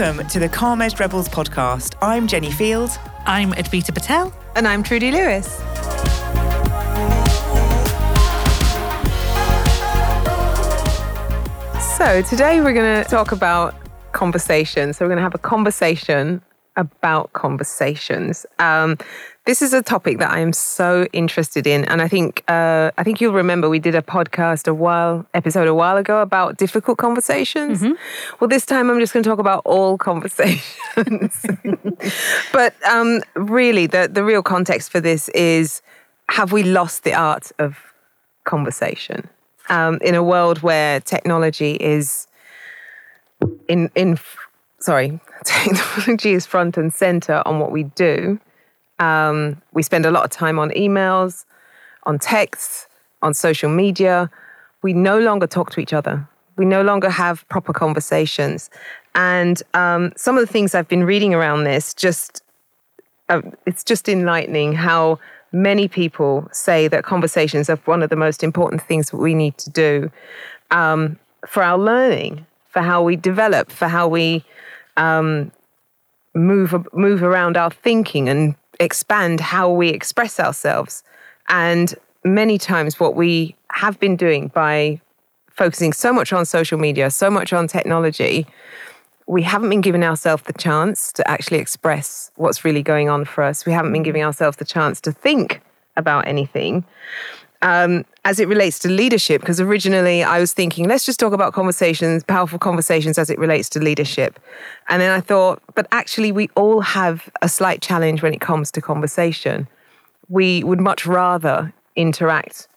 [0.00, 1.94] Welcome to the Calm Edged Rebels podcast.
[2.00, 2.88] I'm Jenny Field.
[3.26, 4.34] I'm Advita Patel.
[4.56, 5.46] And I'm Trudy Lewis.
[11.98, 13.74] So, today we're going to talk about
[14.12, 14.94] conversation.
[14.94, 16.40] So, we're going to have a conversation
[16.76, 18.46] about conversations.
[18.58, 18.96] Um,
[19.50, 23.02] this is a topic that I am so interested in, and I think uh, I
[23.02, 26.98] think you'll remember we did a podcast a while episode a while ago about difficult
[26.98, 27.82] conversations.
[27.82, 27.94] Mm-hmm.
[28.38, 31.44] Well, this time I'm just going to talk about all conversations.
[32.52, 35.82] but um, really, the the real context for this is:
[36.28, 37.76] have we lost the art of
[38.44, 39.28] conversation
[39.68, 42.28] um, in a world where technology is
[43.66, 44.16] in in
[44.78, 48.38] sorry technology is front and center on what we do
[49.00, 51.44] um, we spend a lot of time on emails,
[52.04, 52.86] on texts,
[53.22, 54.30] on social media.
[54.82, 56.26] We no longer talk to each other.
[56.56, 58.70] We no longer have proper conversations.
[59.14, 62.42] And um, some of the things I've been reading around this just,
[63.28, 65.18] uh, it's just enlightening how
[65.52, 69.56] many people say that conversations are one of the most important things that we need
[69.58, 70.10] to do
[70.70, 74.44] um, for our learning, for how we develop, for how we
[74.96, 75.50] um,
[76.34, 81.04] move move around our thinking and expand how we express ourselves.
[81.48, 85.00] And many times, what we have been doing by
[85.50, 88.46] focusing so much on social media, so much on technology,
[89.26, 93.44] we haven't been giving ourselves the chance to actually express what's really going on for
[93.44, 93.64] us.
[93.64, 95.60] We haven't been giving ourselves the chance to think
[95.96, 96.84] about anything
[97.62, 101.52] um, as it relates to leadership, because originally I was thinking, let's just talk about
[101.52, 104.38] conversations, powerful conversations as it relates to leadership.
[104.88, 108.70] And then I thought, but actually, we all have a slight challenge when it comes
[108.72, 109.68] to conversation.
[110.28, 112.68] We would much rather interact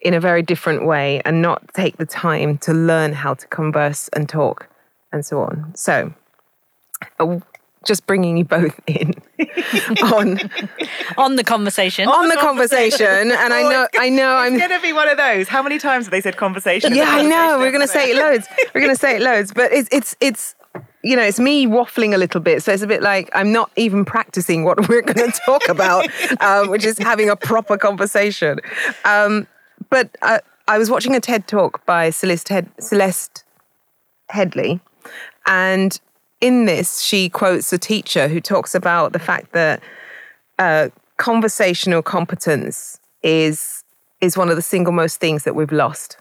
[0.00, 4.08] in a very different way and not take the time to learn how to converse
[4.12, 4.68] and talk
[5.12, 5.72] and so on.
[5.74, 6.12] So,
[7.88, 9.14] just bringing you both in
[10.02, 10.38] on
[11.16, 13.32] on the conversation on, the, conversation, conversation.
[13.32, 15.48] and I know I know I'm going to be one of those.
[15.48, 16.94] How many times have they said conversation?
[16.94, 17.58] Yeah, I know.
[17.58, 18.46] We're going to say it loads.
[18.74, 20.54] We're going to say it loads, but it's it's it's
[21.02, 22.62] you know, it's me waffling a little bit.
[22.62, 26.06] So it's a bit like I'm not even practicing what we're going to talk about,
[26.42, 28.60] um, which is having a proper conversation.
[29.04, 29.46] Um,
[29.90, 33.44] but I, I, was watching a TED talk by Celeste, Head, Celeste
[34.30, 34.80] Headlee,
[35.46, 35.98] and
[36.40, 39.82] in this, she quotes a teacher who talks about the fact that
[40.58, 43.84] uh, conversational competence is
[44.20, 46.16] is one of the single most things that we've lost.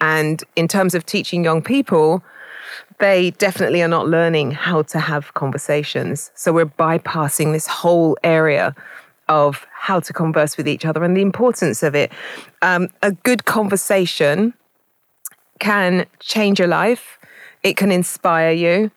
[0.00, 2.22] And in terms of teaching young people,
[3.00, 6.30] they definitely are not learning how to have conversations.
[6.34, 8.74] So we're bypassing this whole area
[9.28, 12.10] of how to converse with each other and the importance of it.
[12.62, 14.54] Um, a good conversation
[15.58, 17.18] can change your life.
[17.62, 18.90] It can inspire you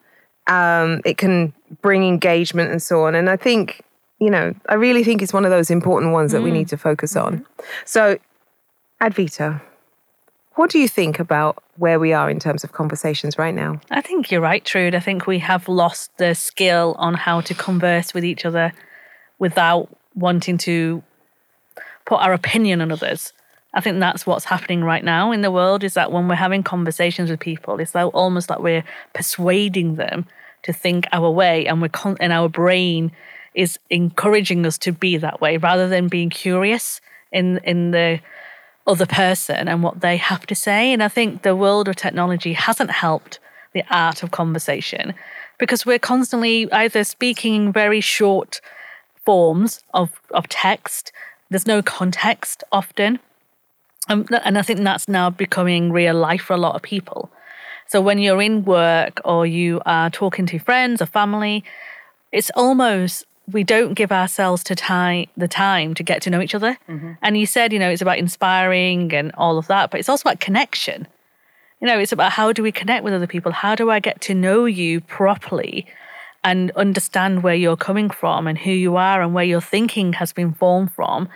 [0.52, 3.16] um, it can bring engagement and so on.
[3.16, 3.82] And I think,
[4.20, 6.72] you know, I really think it's one of those important ones that we need mm.
[6.72, 7.38] to focus on.
[7.38, 7.62] Mm-hmm.
[7.86, 8.18] So,
[9.00, 9.62] Advita,
[10.56, 13.80] what do you think about where we are in terms of conversations right now?
[13.90, 14.94] I think you're right, Trude.
[14.94, 18.74] I think we have lost the skill on how to converse with each other
[19.40, 21.02] without wanting to
[22.06, 23.32] put our opinion on others.
[23.74, 26.64] I think that's what's happening right now in the world is that when we're having
[26.64, 28.84] conversations with people, it's almost like we're
[29.14, 30.26] persuading them
[30.64, 33.12] to think our way and we're con- and our brain
[33.56, 37.02] is encouraging us to be that way rather than being curious
[37.32, 38.20] in in the
[38.88, 40.92] other person and what they have to say.
[40.92, 43.40] And I think the world of technology hasn't helped
[43.74, 45.14] the art of conversation
[45.58, 48.60] because we're constantly either speaking very short
[49.24, 51.12] forms of, of text,
[51.50, 53.20] there's no context often
[54.12, 57.32] um, and I think that's now becoming real life for a lot of people.
[57.88, 61.64] So when you're in work or you are talking to friends or family,
[62.32, 66.56] it's almost we don't give ourselves to time the time to get to know each
[66.56, 66.78] other.
[66.88, 67.14] Mm-hmm.
[67.22, 70.30] And you said, you know, it's about inspiring and all of that, but it's also
[70.30, 71.08] about connection.
[71.82, 73.52] You know, it's about how do we connect with other people?
[73.52, 75.86] How do I get to know you properly
[76.44, 80.32] and understand where you're coming from and who you are and where your thinking has
[80.32, 81.28] been formed from?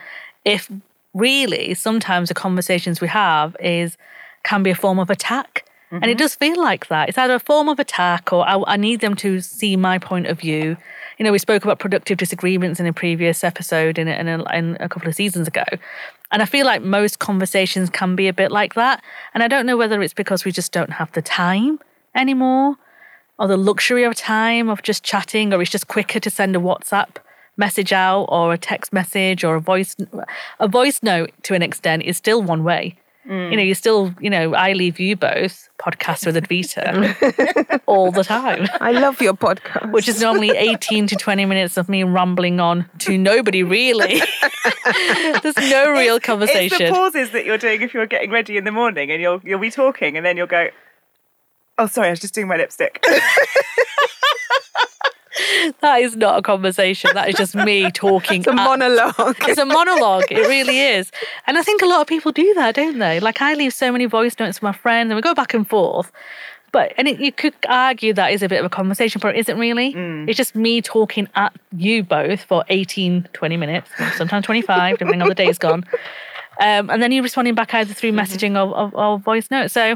[0.46, 0.70] If
[1.16, 3.98] really sometimes the conversations we have is
[4.44, 5.66] can be a form of attack.
[5.88, 5.96] Mm-hmm.
[5.96, 6.18] And it mm-hmm.
[6.18, 7.10] does feel like that.
[7.10, 10.28] It's either a form of attack or I, I, need them to see my point
[10.28, 10.78] of view.
[11.18, 14.78] You know, we spoke about productive disagreements in a previous episode in in a, in
[14.80, 15.64] a couple of seasons ago.
[16.32, 19.04] And I feel like most conversations can be a bit like that.
[19.34, 21.80] And I don't know whether it's because we just don't have the time
[22.14, 22.76] anymore
[23.38, 26.60] or the luxury of time of just chatting or it's just quicker to send a
[26.60, 27.18] WhatsApp
[27.58, 29.96] message out or a text message or a voice
[30.60, 32.96] a voice note to an extent is still one way
[33.28, 33.50] mm.
[33.52, 38.24] You know, you still, you know, I leave you both podcast with Advita all the
[38.24, 39.92] time, I love your podcast.
[39.92, 44.22] which is normally 18 to 20 minutes of me rambling on to nobody really.
[45.42, 46.86] There's no real It's conversation.
[46.86, 49.60] the pauses that you're doing if you're getting ready in the morning and you'll you'll
[49.60, 50.68] be talking and then you'll go,
[51.80, 53.04] Oh sorry, I was just doing my lipstick.
[55.82, 57.12] that is not a conversation.
[57.14, 58.40] That is just me talking.
[58.42, 59.38] It's a at- monologue.
[59.42, 60.26] It's a monologue.
[60.32, 61.12] It really is.
[61.48, 63.20] And I think a lot of people do that, don't they?
[63.20, 65.68] Like I leave so many voice notes for my friends and we go back and
[65.68, 66.12] forth.
[66.72, 69.40] But and it, you could argue that is a bit of a conversation, but it
[69.40, 69.94] isn't really.
[70.28, 75.30] It's just me talking at you both for 18, 20 minutes, sometimes 25, depending on
[75.30, 75.86] the day's gone.
[76.60, 79.74] Um, and then you're responding back either through messaging or, or, or voice notes.
[79.74, 79.96] So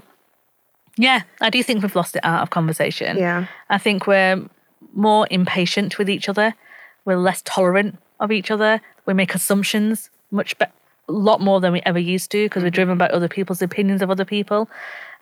[0.97, 3.17] yeah, I do think we've lost it out of conversation.
[3.17, 3.47] Yeah.
[3.69, 4.45] I think we're
[4.93, 6.53] more impatient with each other.
[7.05, 8.81] We're less tolerant of each other.
[9.05, 12.69] We make assumptions much be- a lot more than we ever used to because we're
[12.69, 14.69] driven by other people's opinions of other people.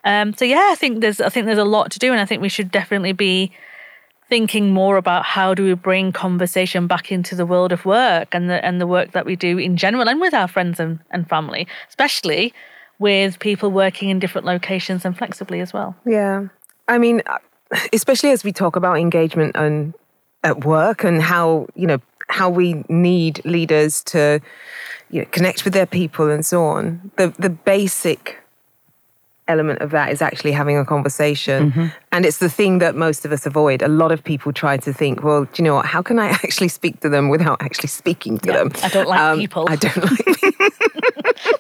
[0.04, 2.26] Um, so yeah, I think there's I think there's a lot to do, and I
[2.26, 3.52] think we should definitely be
[4.30, 8.50] thinking more about how do we bring conversation back into the world of work and
[8.50, 11.30] the and the work that we do in general and with our friends and, and
[11.30, 12.54] family, especially
[13.00, 15.96] with people working in different locations and flexibly as well.
[16.06, 16.48] Yeah.
[16.88, 17.38] I mean, uh,
[17.94, 19.94] especially as we talk about engagement and
[20.44, 22.00] at work and how, you know,
[22.30, 24.40] how we need leaders to
[25.10, 27.12] you know, connect with their people and so on.
[27.16, 28.40] The the basic
[29.48, 31.72] element of that is actually having a conversation.
[31.72, 31.86] Mm-hmm.
[32.12, 33.82] And it's the thing that most of us avoid.
[33.82, 35.86] A lot of people try to think, well, do you know what?
[35.86, 38.72] How can I actually speak to them without actually speaking to Yeah, them?
[38.84, 39.66] I don't like um, people.
[39.70, 40.74] I don't like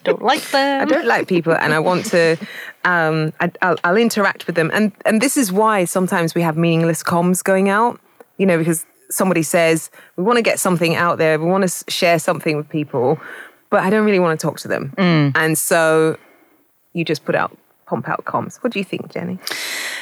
[0.08, 0.82] Don't like them.
[0.82, 2.38] I don't like people, and I want to.
[2.86, 6.58] Um, I, I'll, I'll interact with them, and and this is why sometimes we have
[6.58, 8.00] meaningless comms going out.
[8.38, 11.92] You know, because somebody says we want to get something out there, we want to
[11.92, 13.20] share something with people,
[13.70, 14.94] but I don't really want to talk to them,
[15.36, 16.18] and so
[16.94, 17.58] you just put out
[17.88, 18.58] pump out comms.
[18.64, 19.40] What do you think, Jenny?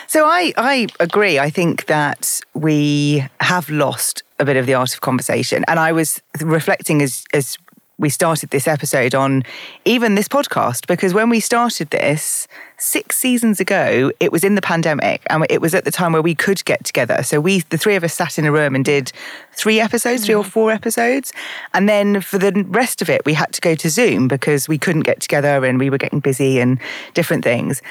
[0.07, 1.39] So I, I agree.
[1.39, 5.63] I think that we have lost a bit of the art of conversation.
[5.67, 7.57] And I was reflecting as as
[7.97, 9.43] we started this episode on
[9.85, 12.47] even this podcast, because when we started this
[12.77, 16.21] six seasons ago, it was in the pandemic and it was at the time where
[16.21, 17.23] we could get together.
[17.23, 19.11] So we the three of us sat in a room and did
[19.53, 20.47] three episodes, three or mm.
[20.47, 21.31] four episodes.
[21.73, 24.77] And then for the rest of it, we had to go to Zoom because we
[24.77, 26.79] couldn't get together and we were getting busy and
[27.13, 27.81] different things.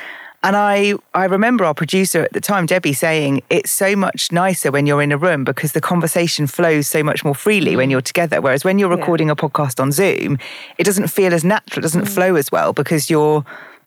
[0.45, 4.71] And I, I remember our producer at the time, Debbie, saying it's so much nicer
[4.71, 8.03] when you're in a room because the conversation flows so much more freely when you're
[8.03, 8.43] together.
[8.43, 10.39] Whereas when you're recording a podcast on Zoom,
[10.77, 12.09] it doesn't feel as natural, it doesn't mm.
[12.09, 13.43] flow as well because you're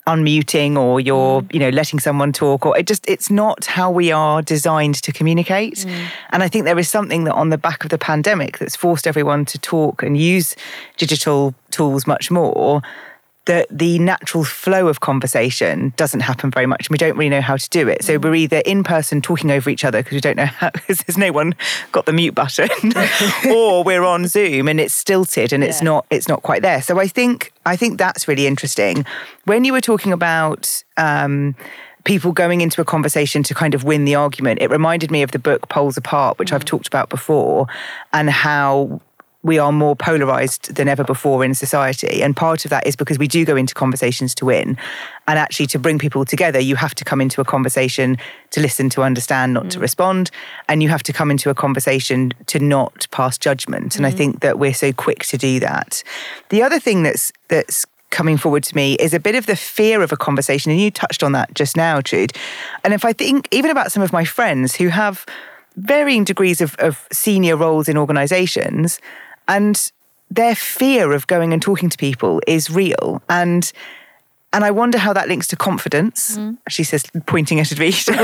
[0.08, 1.54] unmuting or you're, mm.
[1.54, 5.12] you know, letting someone talk or it just it's not how we are designed to
[5.12, 5.76] communicate.
[5.76, 6.06] Mm.
[6.30, 9.06] And I think there is something that on the back of the pandemic that's forced
[9.06, 10.56] everyone to talk and use
[10.96, 12.82] digital tools much more
[13.48, 17.40] that the natural flow of conversation doesn't happen very much and we don't really know
[17.40, 18.04] how to do it.
[18.04, 21.00] So we're either in person talking over each other because we don't know how because
[21.00, 21.54] there's no one
[21.92, 22.68] got the mute button
[23.50, 25.84] or we're on Zoom and it's stilted and it's Yeah.
[25.86, 26.80] not it's not quite there.
[26.82, 29.04] So I think I think that's really interesting.
[29.44, 31.54] When you were talking about um
[32.04, 35.30] people going into a conversation to kind of win the argument, it reminded me of
[35.32, 37.66] the book Poles Apart, which I've talked about before,
[38.12, 39.00] and how
[39.42, 42.22] we are more polarized than ever before in society.
[42.22, 44.76] And part of that is because we do go into conversations to win.
[45.28, 48.18] And actually, to bring people together, you have to come into a conversation
[48.50, 49.82] to listen, to understand, not to mm.
[49.82, 50.30] respond.
[50.68, 53.96] And you have to come into a conversation to not pass judgment.
[53.96, 54.16] And I mm.
[54.16, 56.02] think that we're so quick to do that.
[56.48, 60.00] The other thing that's, that's, Coming forward to me is a bit of the fear
[60.00, 60.72] of a conversation.
[60.72, 62.32] And you touched on that just now, Jude.
[62.82, 65.26] And if I think even about some of my friends who have
[65.76, 68.98] varying degrees of, of senior roles in organizations
[69.48, 69.90] and
[70.30, 73.72] their fear of going and talking to people is real and
[74.52, 76.38] and I wonder how that links to confidence.
[76.70, 78.16] She says, pointing at Advita.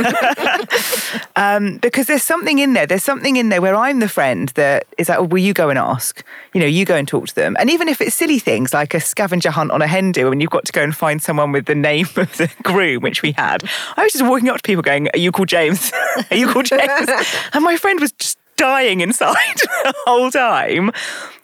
[1.37, 2.87] um, because there's something in there.
[2.87, 5.69] There's something in there where I'm the friend that is like, oh, will you go
[5.69, 6.25] and ask?
[6.55, 7.57] You know, you go and talk to them.
[7.59, 10.41] And even if it's silly things like a scavenger hunt on a hen do and
[10.41, 13.33] you've got to go and find someone with the name of the groom, which we
[13.33, 13.63] had,
[13.99, 15.93] I was just walking up to people going, Are you called James?
[16.31, 17.11] Are you called James?
[17.53, 20.91] and my friend was just dying inside the whole time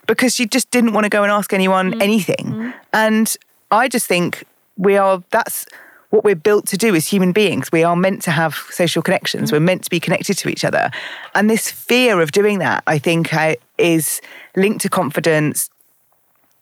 [0.07, 2.03] because she just didn't want to go and ask anyone mm.
[2.03, 2.47] anything.
[2.47, 2.75] Mm.
[2.93, 3.37] And
[3.71, 4.45] I just think
[4.77, 5.67] we are, that's
[6.11, 7.71] what we're built to do as human beings.
[7.71, 9.51] We are meant to have social connections.
[9.51, 9.53] Mm.
[9.53, 10.91] We're meant to be connected to each other.
[11.35, 14.21] And this fear of doing that, I think, uh, is
[14.57, 15.71] linked to confidence.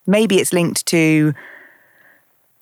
[0.05, 1.33] Maybe it's linked to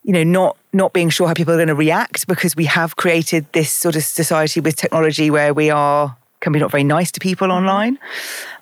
[0.07, 2.95] you know not not being sure how people are going to react because we have
[2.95, 7.11] created this sort of society with technology where we are can be not very nice
[7.11, 7.97] to people online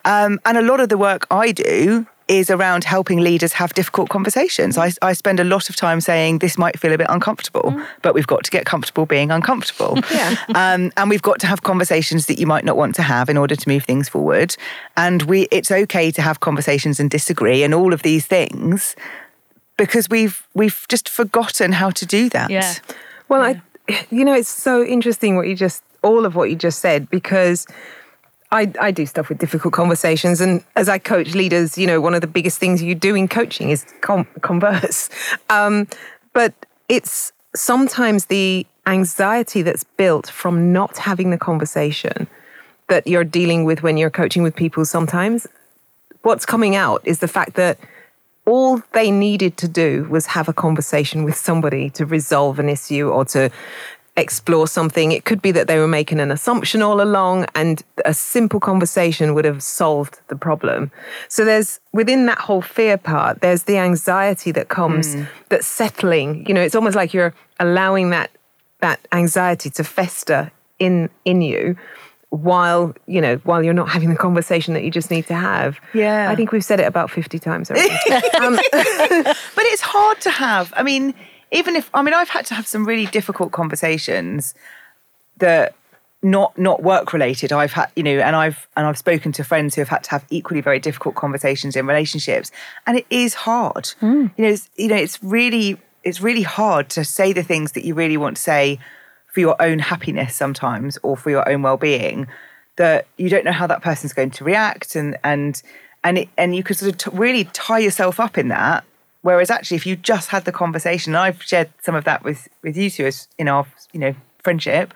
[0.05, 4.09] um, and a lot of the work i do is around helping leaders have difficult
[4.09, 4.77] conversations.
[4.77, 8.15] I, I spend a lot of time saying this might feel a bit uncomfortable, but
[8.15, 9.99] we've got to get comfortable being uncomfortable.
[10.15, 10.35] Yeah.
[10.55, 13.35] Um, and we've got to have conversations that you might not want to have in
[13.37, 14.55] order to move things forward.
[14.95, 18.95] And we, it's okay to have conversations and disagree and all of these things
[19.77, 22.49] because we've we've just forgotten how to do that.
[22.49, 22.75] Yeah.
[23.27, 23.61] Well, I,
[24.09, 27.65] you know, it's so interesting what you just, all of what you just said, because
[28.51, 30.39] I, I do stuff with difficult conversations.
[30.39, 33.27] And as I coach leaders, you know, one of the biggest things you do in
[33.27, 33.85] coaching is
[34.41, 35.09] converse.
[35.49, 35.87] Um,
[36.33, 36.53] but
[36.89, 42.27] it's sometimes the anxiety that's built from not having the conversation
[42.89, 45.47] that you're dealing with when you're coaching with people sometimes.
[46.21, 47.79] What's coming out is the fact that
[48.45, 53.09] all they needed to do was have a conversation with somebody to resolve an issue
[53.09, 53.49] or to
[54.17, 55.11] explore something.
[55.11, 59.33] It could be that they were making an assumption all along, and a simple conversation
[59.33, 60.91] would have solved the problem.
[61.27, 65.15] So there's within that whole fear part, there's the anxiety that comes
[65.49, 66.45] that's settling.
[66.47, 68.31] You know, it's almost like you're allowing that
[68.79, 71.75] that anxiety to fester in in you
[72.29, 75.79] while you know while you're not having the conversation that you just need to have
[75.93, 76.29] Yeah.
[76.29, 77.89] i think we've said it about 50 times already
[78.41, 80.73] um, But it's hard to have.
[80.75, 81.13] I mean,
[81.55, 84.53] even if I mean, I've had to have some really difficult conversations
[85.37, 85.75] that
[86.21, 87.53] not not work related.
[87.53, 90.11] I've had you know, and I've and I've spoken to friends who have had to
[90.11, 92.51] have equally very difficult conversations in relationships,
[92.85, 93.87] and it is hard.
[93.99, 94.27] Hmm.
[94.37, 97.85] You know, it's, you know, it's really it's really hard to say the things that
[97.85, 98.79] you really want to say
[99.33, 102.27] for your own happiness sometimes or for your own well-being
[102.77, 105.61] that you don't know how that person's going to react and and
[106.03, 108.83] and it, and you could sort of t- really tie yourself up in that
[109.25, 112.47] whereas actually if you just had the conversation and I've shared some of that with
[112.61, 114.13] with you two as in our you know
[114.43, 114.93] friendship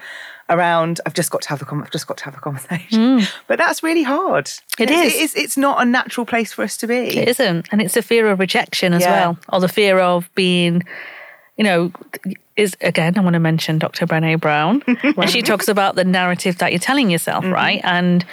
[0.50, 3.00] around I've just got to have the con- I've just got to have the conversation
[3.20, 3.34] mm.
[3.48, 4.52] but that's really hard.
[4.78, 5.14] It is.
[5.14, 5.36] It is.
[5.36, 7.68] it's not a natural place for us to be It isn't.
[7.72, 9.12] And it's a fear of rejection as Yeah.
[9.12, 10.84] well, or the fear of being,
[11.58, 11.92] you know,
[12.56, 14.06] is again, I want to mention Dr.
[14.06, 14.84] Brene Brown.
[14.86, 17.54] and she talks about the narrative that you're telling yourself, mm-hmm.
[17.54, 17.82] right?
[17.84, 18.26] And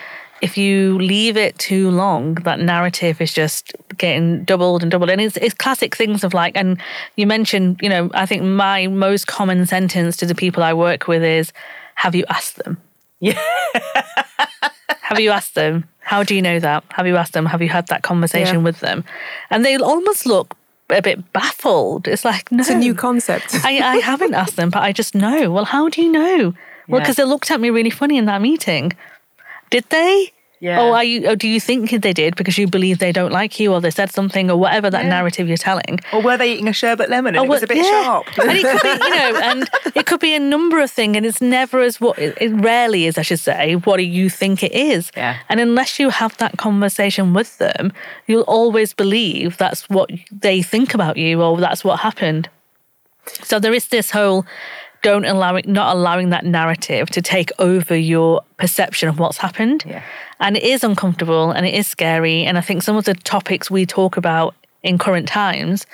[0.43, 5.11] if you leave it too long, that narrative is just getting doubled and doubled.
[5.11, 6.79] And it's, it's classic things of like, and
[7.17, 11.09] you mentioned, you know, I think my most common sentence to the people I work
[11.09, 11.53] with is,
[11.95, 12.77] have you asked them?
[13.21, 13.41] Yeah.
[15.01, 15.85] Have you asked them?
[16.01, 16.83] How do you know that?
[16.91, 17.47] Have you asked them?
[17.47, 18.63] Have you had that conversation Yeah.
[18.63, 19.05] with them?
[19.51, 20.57] And they almost look
[20.91, 22.09] a bit baffled.
[22.09, 22.59] It's like, no.
[22.61, 25.51] it's a new concept I, I haven't asked them, but I just know.
[25.53, 26.55] Well, how do you know?
[26.89, 27.05] Well, Yeah.
[27.05, 28.93] because they looked at me really funny in that meeting.
[29.71, 30.33] Did they?
[30.59, 30.81] Yeah.
[30.83, 31.29] Or are you?
[31.29, 33.91] Or do you think they did because you believe they don't like you, or they
[33.91, 36.01] said something, or whatever that narrative you're telling?
[36.15, 38.03] or were they eating a sherbet lemon and oh, it was a bit Oh, yeah.
[38.03, 41.15] sharp and it could be, you know, and it could be a number of things,
[41.15, 43.75] and it's never as what it, it rarely is, I should say.
[43.75, 45.13] What do you think it is?
[45.15, 45.37] Yeah.
[45.51, 47.93] And unless you have that conversation with them,
[48.27, 52.49] you'll always believe that's what they think about you, or that's what happened.
[53.43, 54.47] So there is this whole
[55.03, 59.85] don't allow it, not allowing that narrative to take over your perception of what's happened.
[59.87, 60.03] Yeah.
[60.41, 62.45] And it is uncomfortable and it is scary.
[62.45, 65.87] And I think some of the topics we talk about in current times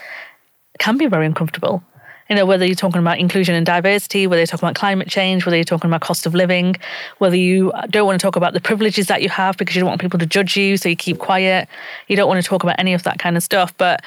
[0.78, 1.82] can be very uncomfortable.
[2.30, 5.44] You know, whether you're talking about inclusion and diversity, whether you're talking about climate change,
[5.44, 6.76] whether you're talking about cost of living,
[7.18, 9.88] whether you don't want to talk about the privileges that you have because you don't
[9.88, 11.68] want people to judge you, so you keep quiet.
[12.09, 13.76] You don't want to talk about any of that kind of stuff.
[13.76, 14.02] But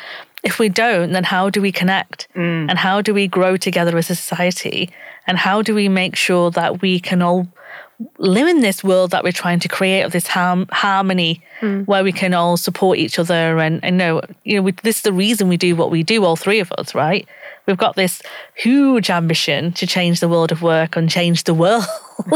[0.45, 2.27] if we don't, then how do we connect?
[2.35, 2.69] Mm.
[2.69, 4.91] And how do we grow together as a society?
[5.27, 7.47] And how do we make sure that we can all
[8.19, 11.85] live in this world that we're trying to create of this harm, harmony mm.
[11.87, 15.01] where we can all support each other and, and know you know we, this is
[15.03, 17.25] the reason we do what we do all three of us right
[17.67, 18.21] we've got this
[18.53, 21.85] huge ambition to change the world of work and change the world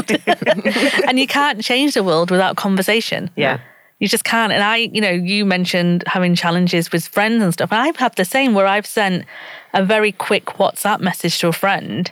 [1.09, 3.59] and you can't change the world without conversation Yeah.
[3.99, 4.51] You just can't.
[4.51, 7.71] And I, you know, you mentioned having challenges with friends and stuff.
[7.71, 9.25] And I've had the same where I've sent
[9.73, 12.11] a very quick WhatsApp message to a friend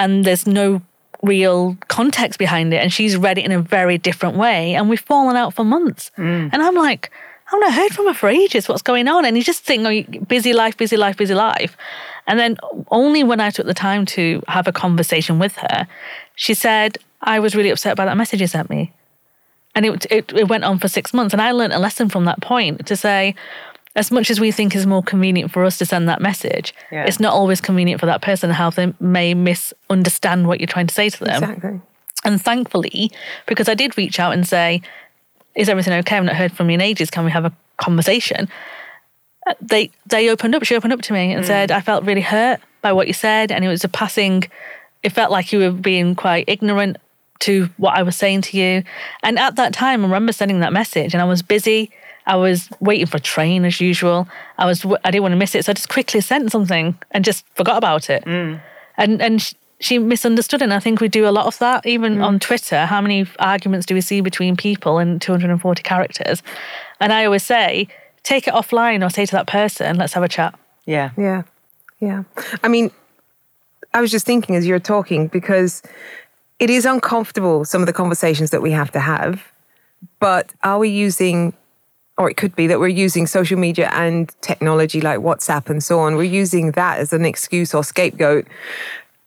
[0.00, 0.80] and there's no
[1.22, 2.78] real context behind it.
[2.78, 4.74] And she's read it in a very different way.
[4.74, 6.10] And we've fallen out for months.
[6.16, 6.48] Mm.
[6.52, 7.10] And I'm like,
[7.52, 8.68] I've not heard from her for ages.
[8.68, 9.26] What's going on?
[9.26, 11.76] And you just think, oh, busy life, busy life, busy life.
[12.26, 12.56] And then
[12.90, 15.86] only when I took the time to have a conversation with her,
[16.36, 18.92] she said, I was really upset by that message you sent me.
[19.74, 21.32] And it, it, it went on for six months.
[21.32, 23.34] And I learned a lesson from that point to say,
[23.96, 27.04] as much as we think is more convenient for us to send that message, Yeah.
[27.04, 30.94] it's not always convenient for that person how they may misunderstand what you're trying to
[30.94, 31.42] say to them.
[31.42, 31.80] exactly
[32.24, 33.10] And thankfully,
[33.46, 34.82] because I did reach out and say,
[35.54, 36.16] Is everything okay?
[36.16, 37.10] I've not heard from you in ages.
[37.10, 38.48] Can we have a conversation?
[39.46, 40.64] Uh, They they opened up.
[40.64, 43.50] She opened up to me and said, I felt really hurt by what you said.
[43.52, 44.44] And it was a passing,
[45.02, 46.96] it felt like you were being quite ignorant
[47.40, 48.82] to what I was saying to you.
[49.22, 51.90] And at that time, I remember sending that message and I was busy
[52.26, 54.28] I was waiting for a train as usual.
[54.58, 57.24] I was I didn't want to miss it, so I just quickly sent something and
[57.24, 58.24] just forgot about it.
[58.24, 58.60] Mm.
[58.96, 60.64] And and she misunderstood it.
[60.64, 62.24] And I think we do a lot of that, even mm.
[62.24, 62.86] on Twitter.
[62.86, 66.42] How many arguments do we see between people in 240 characters?
[67.00, 67.88] And I always say,
[68.22, 70.58] take it offline or say to that person, let's have a chat.
[70.84, 71.10] Yeah.
[71.16, 71.42] Yeah.
[71.98, 72.24] Yeah.
[72.62, 72.90] I mean,
[73.94, 75.82] I was just thinking as you were talking because
[76.60, 79.42] it is uncomfortable, some of the conversations that we have to have.
[80.20, 81.54] But are we using,
[82.18, 85.98] or it could be that we're using social media and technology like WhatsApp and so
[86.00, 88.46] on, we're using that as an excuse or scapegoat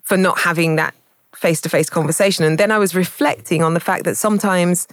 [0.03, 0.93] for not having that
[1.35, 2.45] face to face conversation.
[2.45, 4.87] And then I was reflecting on the fact that sometimes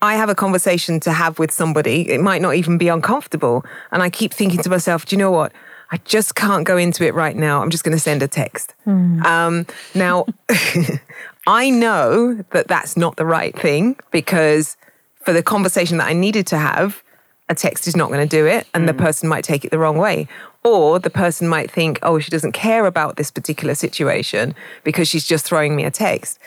[0.00, 3.64] I have a conversation to have with somebody, it might not even be uncomfortable.
[3.92, 5.52] And I keep thinking to myself, do you know what?
[5.90, 7.62] I just can't go into it right now.
[7.62, 8.74] I'm just going to send a text.
[9.24, 10.26] Um, now,
[11.46, 14.76] I know that that's not the right thing because
[15.24, 17.02] for the conversation that I needed to have,
[17.48, 18.98] a text is not going to do it, and the hmm.
[18.98, 20.26] person might take it the wrong way.
[20.64, 25.24] Or the person might think, oh, she doesn't care about this particular situation because she's
[25.24, 26.40] just throwing me a text.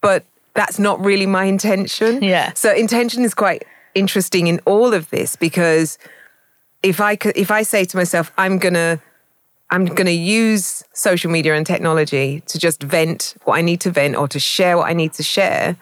[0.00, 2.22] But that's not really my intention.
[2.22, 2.54] Yeah.
[2.54, 5.98] So intention is quite interesting in all of this because
[6.82, 9.00] if I if I say to myself, I'm gonna,
[9.70, 14.16] I'm gonna use social media and technology to just vent what I need to vent
[14.16, 15.76] or to share what I need to share,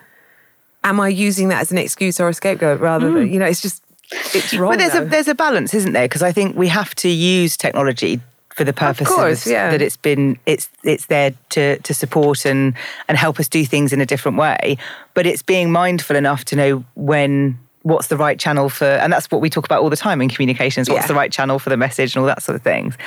[0.83, 3.33] am I using that as an excuse or a scapegoat rather than hmm.
[3.33, 3.45] you know?
[3.45, 4.71] It's just it's wrong.
[4.71, 6.05] But there's a there's a balance, isn't there?
[6.05, 8.21] Because I think we have to use technology
[8.59, 9.71] for the purpose course, yeah.
[9.71, 12.73] that it's been it's it's there to to support and
[13.07, 14.77] and help us do things in a different way.
[15.13, 19.31] But it's being mindful enough to know when what's the right channel for and that's
[19.31, 21.07] what we talk about all the time in communications what's Yeah.
[21.07, 22.97] the right channel for the message and all that sort of things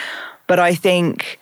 [0.47, 1.39] but i think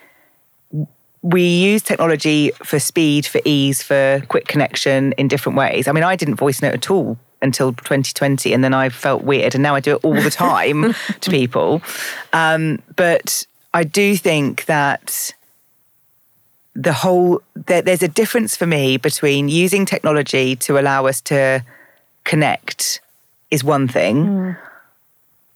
[1.23, 5.87] we use technology for speed, for ease, for quick connection in different ways.
[5.87, 9.54] I mean, I didn't voice note at all until 2020, and then I felt weird,
[9.54, 11.83] and now I do it all the time to people.
[12.33, 15.35] Um, but I do think that
[16.74, 21.64] the whole there, there's a difference for me between using technology to allow us to
[22.24, 23.01] connect
[23.51, 24.57] is one thing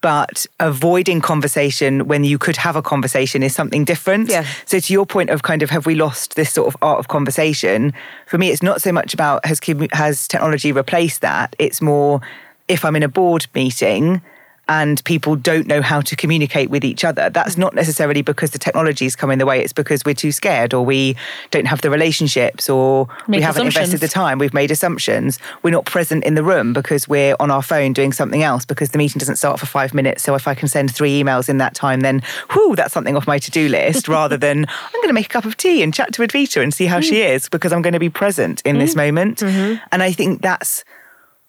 [0.05, 4.29] but avoiding conversation when you could have a conversation is something different.
[4.29, 4.45] Yeah.
[4.67, 7.09] So to your point of kind of have we lost this sort of art of
[7.09, 7.95] conversation?
[8.27, 9.61] For me, it's not so much about has
[9.93, 11.57] has technology replaced that.
[11.59, 12.21] It's more
[12.69, 14.21] if I'm in a board meeting
[14.69, 17.29] and people don't know how to communicate with each other.
[17.31, 19.61] That's not necessarily because the technology's come in the way.
[19.61, 21.17] It's because we're too scared or we
[21.51, 24.39] don't have the relationships or we haven't invested the time.
[24.39, 25.39] We've made assumptions.
[25.63, 28.91] We're not present in the room because we're on our phone doing something else because
[28.91, 30.23] the meeting doesn't start for five minutes.
[30.23, 32.23] So if I can send three emails in that time, then
[32.55, 35.45] whoo, that's something off my to-do list rather than I'm going to make a cup
[35.45, 37.29] of tea and chat to Advita and see how she hmm.
[37.29, 39.01] is because I'm going to be present in this hmm.
[39.01, 39.39] moment.
[39.39, 39.85] Mm-hmm.
[39.93, 40.85] And I think that's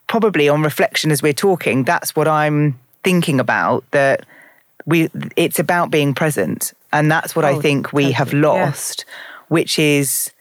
[0.08, 4.26] probably on reflection as we're talking, that's what I'm thinking about that
[4.86, 6.74] we it's about being present.
[6.92, 8.66] And that's what I Oh, think we have totally, yeah.
[8.66, 9.06] lost,
[9.48, 10.32] which is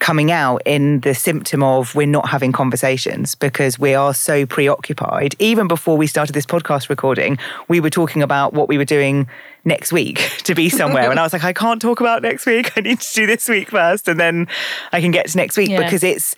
[0.00, 5.34] coming out in the symptom of we're not having conversations because we are so preoccupied.
[5.38, 7.38] Even before we started this podcast recording,
[7.68, 9.26] we were talking about what we were doing
[9.64, 11.10] next week to be somewhere.
[11.10, 12.72] and I was like, I can't talk about next week.
[12.76, 14.46] I need to do this week first and then
[14.92, 15.82] I can get to next week Yeah.
[15.84, 16.36] because it's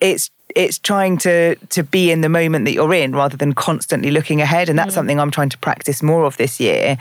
[0.00, 4.10] it's it's trying to to be in the moment that you're in rather than constantly
[4.10, 4.68] looking ahead.
[4.68, 4.94] And that's mm.
[4.94, 6.96] something I'm trying to practice more of this year.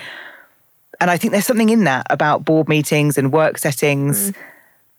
[0.99, 4.35] And I think there's something in that about board meetings and work settings mm.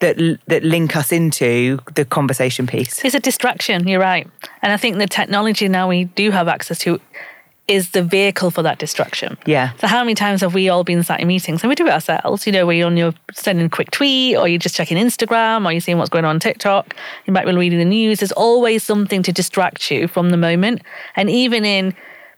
[0.00, 3.04] that that link us into the conversation piece.
[3.04, 4.28] It's a distraction, you're right.
[4.62, 7.00] And I think the technology now we do have access to
[7.66, 9.38] is the vehicle for that distraction.
[9.46, 9.72] Yeah.
[9.79, 11.92] So how many times have we all been sat in meetings and we do it
[11.92, 12.46] ourselves?
[12.46, 15.64] You know, where you're on your sending a quick tweet or you're just checking Instagram
[15.64, 16.94] or you're seeing what's going on, on TikTok.
[17.27, 18.20] You might be reading the news.
[18.20, 20.83] There's always something to distract you from the moment.
[21.16, 21.94] And even in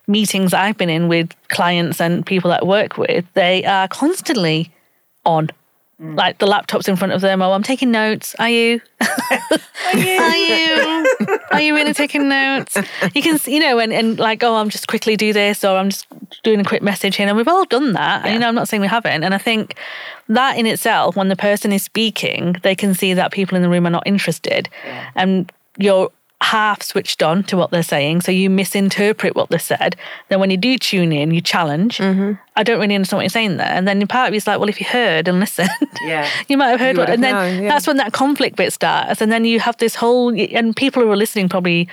[0.06, 4.72] meetings I've been in with clients and people that I work with, they are constantly
[5.24, 5.48] on.
[6.00, 6.16] Mm.
[6.16, 7.40] Like the laptop's in front of them.
[7.40, 8.34] Oh, I'm taking notes.
[8.38, 8.80] Are you?
[9.00, 11.06] Are you?
[11.52, 12.76] Are you really taking notes?
[13.14, 15.88] You can, you know, and, and like, oh, I'm just quickly do this, or I'm
[15.88, 16.06] just
[16.42, 17.26] doing a quick message here.
[17.26, 18.24] And we've all done that.
[18.24, 19.24] And, you know, I'm not saying we haven't.
[19.24, 19.76] And I think
[20.28, 23.70] that in itself, when the person is speaking, they can see that people in the
[23.70, 24.68] room are not interested.
[25.14, 26.10] And you're
[26.42, 28.20] half switched on to what they're saying.
[28.20, 29.96] So you misinterpret what they said.
[30.28, 31.98] Then when you do tune in, you challenge.
[31.98, 32.32] Mm-hmm.
[32.56, 33.66] I don't really understand what you're saying there.
[33.66, 35.70] And then part of you is like, well, if you heard and listened,
[36.04, 36.28] Yeah.
[36.48, 37.68] you might have heard what, and then known, yeah.
[37.70, 41.10] that's when that conflict bit starts, and then you have this whole, and people who
[41.10, 41.88] are listening probably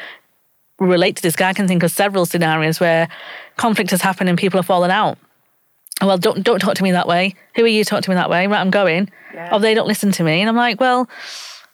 [0.79, 1.35] relate to this.
[1.35, 3.07] Guy can think of several scenarios where
[3.57, 5.17] conflict has happened and people have fallen out.
[6.01, 7.35] Well, don't don't talk to me that way.
[7.55, 8.45] Who are you to talk to me that way?
[8.47, 9.09] Right, I'm going.
[9.33, 9.53] Yeah.
[9.53, 11.07] Or they don't listen to me, and I'm like, well,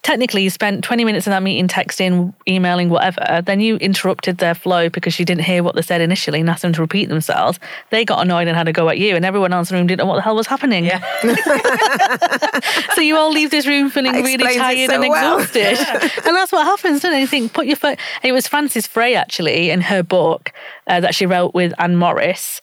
[0.01, 3.41] technically you spent 20 minutes in that meeting texting, emailing, whatever.
[3.45, 6.61] Then you interrupted their flow because you didn't hear what they said initially and asked
[6.61, 7.59] them to repeat themselves.
[7.89, 9.87] They got annoyed and had a go at you, and everyone else in the room
[9.87, 10.85] didn't know what the hell was happening.
[10.85, 10.99] Yeah.
[12.95, 15.39] so you all leave this room feeling That really tired so and well.
[15.39, 15.77] exhausted.
[16.25, 17.21] and that's what happens, doesn't it?
[17.21, 17.99] You think, put your foot.
[18.23, 20.53] It was Frances Frei, actually, in her book
[20.87, 22.61] uh, that she wrote with Anne Morris,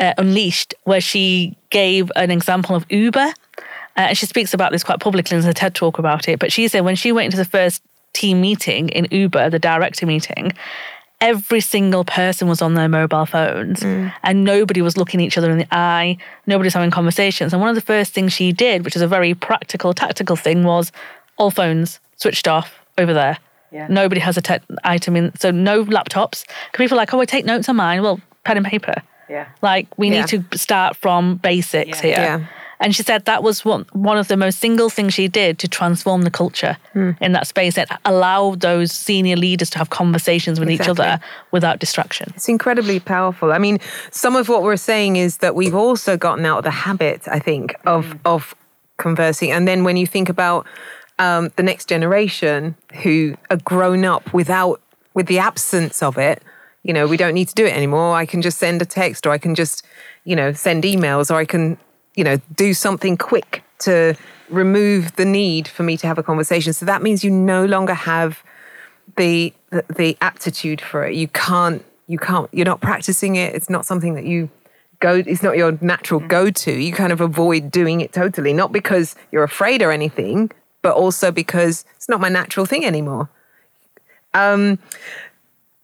[0.00, 3.32] uh, Unleashed, where she gave an example of Uber.
[3.98, 6.38] Uh, and she speaks about this quite publicly in her TED talk about it.
[6.38, 7.82] But she said when she went into the first
[8.12, 10.52] team meeting in Uber, the director meeting,
[11.20, 15.58] every single person was on their mobile phones and nobody was looking each other in
[15.58, 16.16] the eye.
[16.46, 17.52] Nobody's having conversations.
[17.52, 20.62] And one of the first things she did, which is a very practical, tactical thing,
[20.62, 20.92] was
[21.36, 23.38] all phones switched off over there.
[23.72, 23.88] Yeah.
[23.88, 26.46] Nobody has a tech item in, so no laptops.
[26.46, 28.00] 'Cause people are like, oh, I take notes on mine.
[28.02, 29.02] Well, pen and paper.
[29.28, 29.46] Yeah.
[29.60, 30.24] Like we Yeah.
[30.24, 32.38] need to start from basics Yeah.
[32.38, 32.48] here.
[32.80, 35.68] And she said that was one, one of the most single things she did to
[35.68, 37.10] transform the culture Hmm.
[37.20, 41.18] in that space and allow those senior leaders to have conversations with each other
[41.50, 42.32] without distraction.
[42.36, 43.52] It's incredibly powerful.
[43.52, 43.78] I mean,
[44.10, 47.38] some of what we're saying is that we've also gotten out of the habit, I
[47.40, 48.54] think, of of
[48.96, 49.50] conversing.
[49.52, 50.66] And then when you think about
[51.18, 54.80] um, the next generation who are grown up without
[55.14, 56.42] with the absence of it,
[56.84, 58.14] you know, we don't need to do it anymore.
[58.16, 59.84] I can just send a text, or I can just,
[60.24, 61.76] you know, send emails, or I can,
[62.18, 64.16] you know, do something quick to
[64.50, 66.72] remove the need for me to have a conversation.
[66.72, 68.42] So that means you no longer have
[69.16, 71.14] the, the the aptitude for it.
[71.14, 73.54] You can't you can't you're not practicing it.
[73.54, 74.50] It's not something that you
[74.98, 76.72] go it's not your natural go to.
[76.72, 80.50] You kind of avoid doing it totally, not because you're afraid or anything,
[80.82, 83.28] but also because it's not my natural thing anymore.
[84.34, 84.80] Um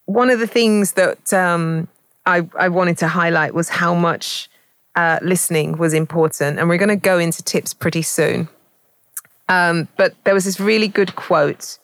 [0.06, 1.86] one of the things that um
[2.26, 4.48] I, I wanted to highlight was how much
[4.96, 8.48] uh, listening was important, and we're going to go into tips pretty soon.
[9.48, 11.78] Um, but there was this really good quote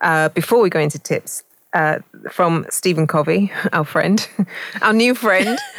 [0.00, 1.98] uh, before we go into tips uh,
[2.30, 4.28] from Stephen Covey, our friend,
[4.82, 5.58] our new friend.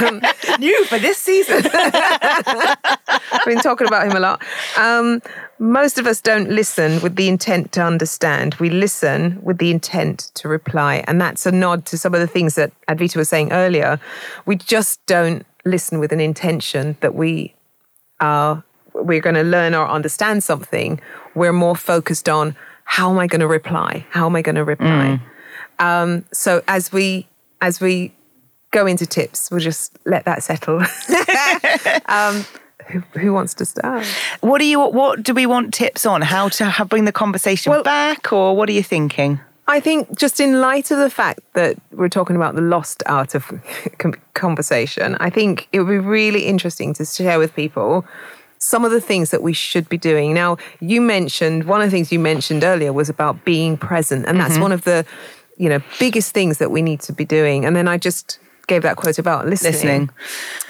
[0.00, 0.20] um,
[0.58, 1.62] New for this season.
[1.64, 4.42] I've been talking about him a lot.
[4.76, 5.22] Um,
[5.60, 8.54] most of us don't listen with the intent to understand.
[8.56, 11.04] We listen with the intent to reply.
[11.06, 14.00] And that's a nod to some of the things that Advita was saying earlier.
[14.46, 17.54] We just don't listen with an intention that we
[18.20, 18.62] are
[18.94, 21.00] we're going to learn or understand something.
[21.34, 24.06] We're more focused on how am I going to reply?
[24.10, 25.20] How am I going to reply?
[25.78, 27.26] Um, so as we
[27.60, 28.12] as we
[28.70, 30.80] go into tips, we'll just let that settle.
[32.06, 32.44] um,
[32.86, 34.06] who, who wants to start?
[34.40, 34.80] what do you?
[34.80, 36.22] What do we want tips on?
[36.22, 39.40] How to have, bring the conversation Well- back, or what are you thinking?
[39.68, 43.34] I think just in light of the fact that we're talking about the lost art
[43.34, 43.52] of
[44.34, 48.06] conversation, I think it would be really interesting to share with people
[48.58, 50.32] some of the things that we should be doing.
[50.32, 54.40] Now, you mentioned one of the things you mentioned earlier was about being present, and
[54.40, 54.62] that's mm-hmm.
[54.62, 55.04] one of the
[55.58, 57.66] you know biggest things that we need to be doing.
[57.66, 59.72] And then I just gave that quote about listening.
[59.72, 60.10] Listening.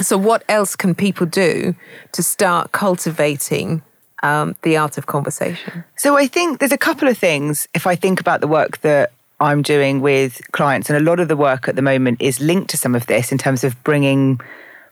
[0.01, 1.75] So, what else can people do
[2.13, 3.83] to start cultivating
[4.23, 5.85] um, the art of conversation?
[5.97, 7.69] So I think there's a couple of things.
[7.75, 11.29] If I think about the work that I'm doing with clients, and a lot of
[11.29, 14.41] the work at the moment is linked to some of this in terms of bringing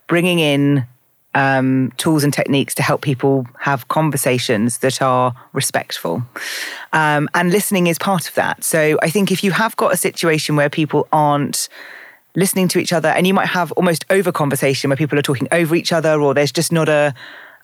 [0.07, 0.87] bringing in
[1.35, 6.23] um, tools and techniques to help people have conversations that are respectful.
[6.93, 8.65] Um, and listening is part of that.
[8.65, 11.69] So I think if you have got a situation where people aren't
[12.37, 15.49] listening to each other, and you might have almost over conversation where people are talking
[15.53, 17.15] over each other, or there's just not a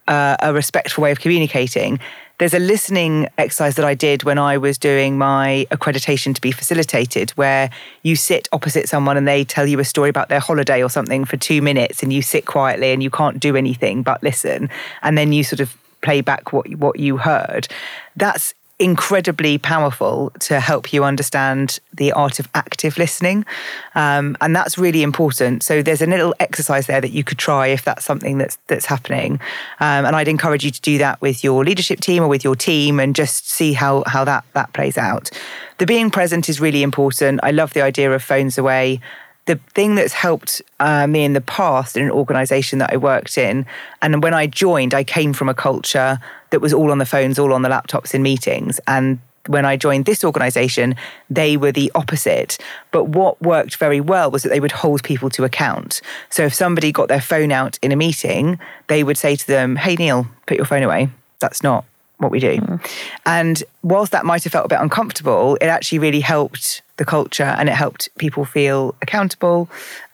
[0.09, 1.99] uh, a respectful way of communicating.
[2.39, 6.51] There's a listening exercise that I did when I was doing my accreditation to be
[6.51, 7.71] facilitated, where
[8.03, 11.25] you sit opposite someone and they tell you a story about their holiday or something
[11.25, 14.71] for two minutes, and you sit quietly and you can't do anything but listen,
[15.03, 17.69] and then you sort of play back what what you heard.
[18.17, 23.47] That's incredibly powerful to help you understand the art of active listening.
[23.95, 25.63] Um, and that's really important.
[25.63, 28.87] So there's a little exercise there that you could try if that's something that's that's
[28.87, 29.35] happening.
[29.79, 32.57] Um, and I'd encourage you to do that with your leadership team or with your
[32.57, 35.31] team and just see how how that that plays out.
[35.79, 37.41] The being present is really important.
[37.43, 39.01] I love the idea of phones away
[39.47, 43.37] the thing that's helped uh, me in the past in an organization that I worked
[43.37, 43.67] in,
[44.01, 46.19] and when I joined, I came from a culture
[46.51, 48.79] that was all on the phones, all on the laptops in meetings.
[48.87, 50.95] And when I joined this organization,
[51.29, 52.59] they were the opposite.
[52.93, 56.01] But what worked very well was that they would hold people to account.
[56.31, 59.77] So if somebody got their phone out in a meeting, they would say to them,
[59.77, 61.09] Hey, Neil, put your phone away.
[61.41, 61.85] That's not
[62.23, 62.81] what we do.
[63.27, 67.55] And whilst that might have felt a bit uncomfortable, it actually really helped the culture
[67.59, 69.69] and it helped people feel accountable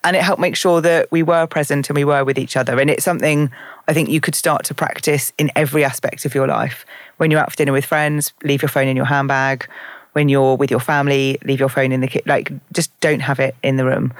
[0.04, 2.80] and it helped make sure that we were present and we were with each other.
[2.80, 3.50] And it's something
[3.86, 6.84] I think you could start to practice in every aspect of your life.
[7.18, 9.68] When you're out for dinner with friends, leave your phone in your handbag.
[10.12, 12.28] When you're with your family, leave your phone in the kitchen.
[12.28, 14.12] Like, just don't have it in the room.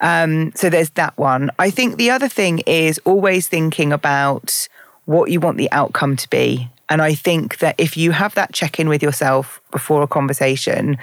[0.00, 1.50] Um, so there's that one.
[1.58, 4.68] I think the other thing is always thinking about
[5.04, 6.68] what you want the outcome to be.
[6.88, 10.98] And I think that if you have that check in with yourself before a conversation,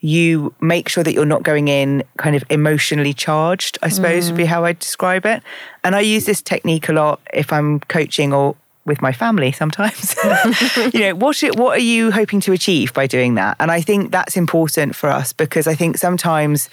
[0.00, 4.36] you make sure that you're not going in kind of emotionally charged, I suppose would
[4.36, 4.48] be mm.
[4.48, 5.42] how I describe it.
[5.84, 10.16] And I use this technique a lot if I'm coaching or with my family sometimes.
[10.92, 13.56] you know, what it, what are you hoping to achieve by doing that?
[13.60, 16.68] And I think that's important for us because I think sometimes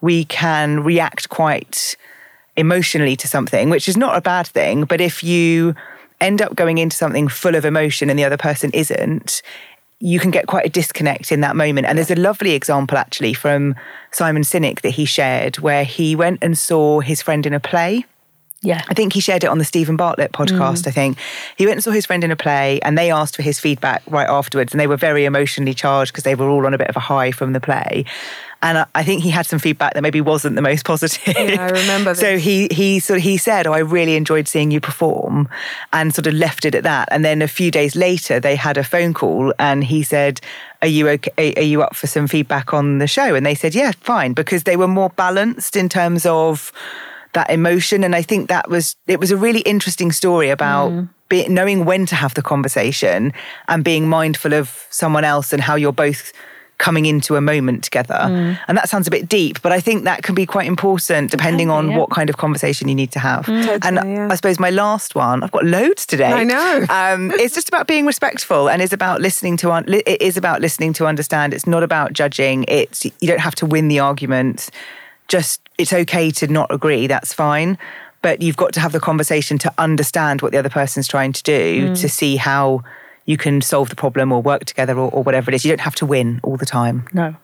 [0.00, 1.96] we can react quite
[2.56, 5.74] emotionally to something, which is not a bad thing, but if you
[6.20, 9.42] end up going into something full of emotion and the other person isn't,
[10.00, 11.86] you can get quite a disconnect in that moment.
[11.86, 13.74] And there's a lovely example actually from
[14.12, 18.04] Simon Sinek that he shared where he went and saw his friend in a play.
[18.62, 18.82] Yeah.
[18.90, 20.82] I think he shared it on the Steven Bartlett podcast.
[20.82, 20.88] Mm.
[20.88, 21.18] I think
[21.56, 24.02] he went and saw his friend in a play, and they asked for his feedback
[24.06, 26.88] right afterwards, and they were very emotionally charged because they were all on a bit
[26.88, 28.04] of a high from the play.
[28.62, 31.34] And I- I think he had some feedback that maybe wasn't the most positive.
[31.38, 34.70] Yeah, I remember so he he sort of he said, "Oh, I really enjoyed seeing
[34.70, 35.48] you perform,"
[35.94, 37.08] and sort of left it at that.
[37.10, 40.42] And then a few days later, they had a phone call, and he said,
[40.82, 41.54] "Are you okay?
[41.56, 44.64] Are you up for some feedback on the show?" And they said, "Yeah, fine," because
[44.64, 46.70] they were more balanced in terms of
[47.32, 48.04] that emotion.
[48.04, 50.92] And I think that was it was a really interesting story about.
[50.92, 51.08] Mm.
[51.28, 53.32] Be, knowing when to have the conversation
[53.68, 56.32] and being mindful of someone else and how you're both
[56.80, 58.14] coming into a moment together.
[58.14, 58.58] Mm.
[58.66, 61.70] And that sounds a bit deep, but I think that can be quite important depending
[61.70, 61.98] on yeah.
[61.98, 63.44] what kind of conversation you need to have.
[63.44, 63.68] Mm.
[63.68, 64.28] and Totally, yeah.
[64.30, 66.32] I suppose my last one, I've got loads today.
[66.32, 66.86] I know.
[67.00, 70.60] Um, it's just about being respectful and is about listening to un- it is about
[70.60, 71.52] listening to understand.
[71.52, 72.64] It's not about judging.
[72.68, 74.70] It's you don't have to win the argument.
[75.30, 77.06] Just it's okay to not agree.
[77.06, 77.78] That's fine.
[78.20, 81.42] But you've got to have the conversation to understand what the other person's trying to
[81.42, 82.82] do to see how
[83.24, 85.64] you can solve the problem or work together or, or whatever it is.
[85.64, 87.06] You don't have to win all the time.
[87.14, 87.34] No.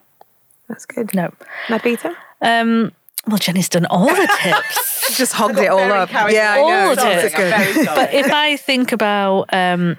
[0.69, 1.15] That's good.
[1.15, 1.33] No.
[1.69, 2.15] Advita?
[2.43, 2.93] Um,
[3.27, 5.17] well, Jenny's done all the tips.
[5.17, 6.11] Just hogged it all up.
[6.13, 6.93] Yeah, I All know.
[6.93, 7.25] of it.
[7.25, 7.87] It's good.
[7.87, 9.97] but if I think about, um,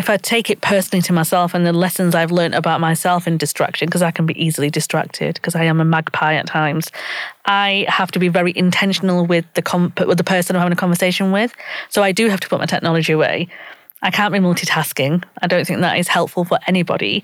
[0.00, 3.36] if I take it personally to myself and the lessons I've learned about myself in
[3.36, 6.90] distraction, because I can be easily distracted, because I am a magpie at times,
[7.44, 10.76] I have to be very intentional with the com- with the person I'm having a
[10.76, 11.52] conversation with.
[11.90, 13.48] So I do have to put my technology away.
[14.02, 15.22] I can't be multitasking.
[15.42, 17.22] I don't think that is helpful for anybody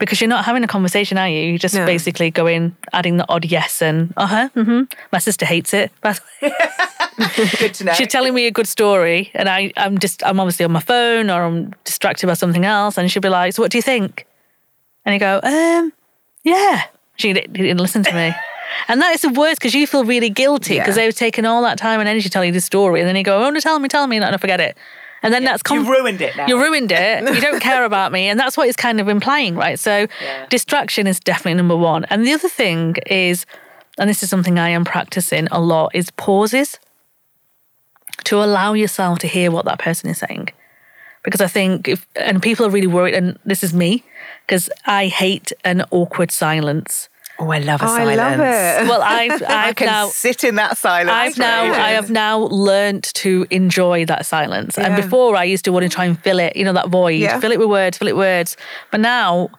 [0.00, 1.40] because you're not having a conversation, are you?
[1.50, 1.86] You're just No.
[1.86, 4.82] basically going, adding the odd yes and uh huh, mm-hmm.
[5.12, 5.92] My sister hates it.
[7.58, 7.92] Good to know.
[7.94, 11.30] she's telling me a good story and I, I'm just I'm obviously on my phone
[11.30, 14.26] or I'm distracted by something else and she'll be like, So what do you think?
[15.04, 15.92] And you go, um,
[16.44, 16.82] yeah.
[17.16, 18.34] She didn't listen to me.
[18.88, 21.04] And that is the worst because you feel really guilty because Yeah.
[21.04, 23.22] they've taken all that time and energy to tell you the story and then you
[23.22, 24.76] go, Oh no, tell me, tell me, and I forget it.
[25.26, 26.46] And then that's You've ruined it now.
[26.46, 27.24] You ruined it.
[27.36, 28.28] You don't care about me.
[28.28, 29.78] And that's what it's kind of implying, right?
[29.78, 30.06] So
[30.50, 32.04] distraction is definitely number one.
[32.04, 33.44] And the other thing is,
[33.98, 36.78] and this is something I am practicing a lot, is pauses
[38.24, 40.50] to allow yourself to hear what that person is saying.
[41.24, 44.04] Because I think if, and people are really worried, and this is me,
[44.46, 47.08] because I hate an awkward silence.
[47.38, 48.16] Oh, I love a Oh, I silence.
[48.18, 48.88] love it.
[48.88, 51.10] Well, I've, I I've can now, sit in that silence.
[51.10, 51.82] I've now brilliant.
[51.84, 54.78] I have now learnt to enjoy that silence.
[54.78, 57.20] And before I used to want to try and fill it, you know, that void,
[57.20, 57.38] Yeah.
[57.40, 58.56] fill it with words, fill it with words.
[58.90, 59.50] But now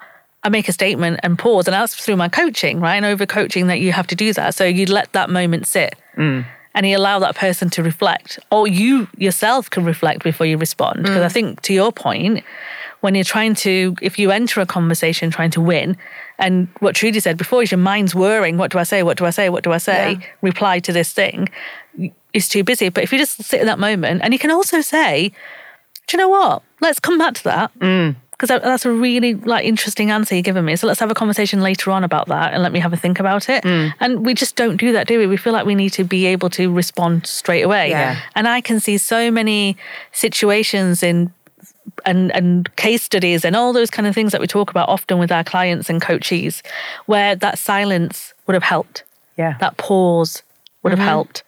[0.44, 1.68] I make a statement and pause.
[1.68, 2.96] And that's through my coaching, right?
[2.96, 4.56] And over coaching that you have to do that.
[4.56, 5.96] So you let that moment sit.
[6.18, 6.46] Mm.
[6.74, 11.00] And you allow that person to reflect, or you yourself can reflect before you respond.
[11.00, 11.04] Mm.
[11.04, 12.44] Because I think, to your point,
[13.02, 15.98] when you're trying to, if you enter a conversation trying to win,
[16.40, 19.04] and what Trudy said before is your mind's whirring, what do I say?
[19.04, 19.50] What do I say?
[19.50, 20.18] What do I say?
[20.20, 20.26] Yeah.
[20.42, 21.50] Reply to this thing
[22.34, 22.90] is too busy.
[22.90, 25.32] But if you just sit in that moment, and you can also say,
[26.08, 26.64] do you know what?
[26.80, 27.80] Let's come back to that.
[27.80, 28.16] Mm.
[28.32, 30.76] Because that, that's a really like interesting answer you're giving me.
[30.76, 33.20] So let's have a conversation later on about that and let me have a think
[33.20, 33.64] about it.
[33.64, 33.94] Mm.
[34.00, 35.26] And we just don't do that, do we?
[35.26, 37.90] We feel like we need to be able to respond straight away.
[37.90, 38.22] Yeah.
[38.36, 39.76] And I can see so many
[40.12, 41.34] situations in
[42.06, 45.20] and and case studies and all those kind of things that we talk about often
[45.20, 46.64] with our clients and coaches,
[47.06, 49.04] where that silence would have helped.
[49.38, 49.58] Yeah.
[49.60, 50.44] That pause
[50.84, 51.08] would have mm-hmm.
[51.08, 51.44] helped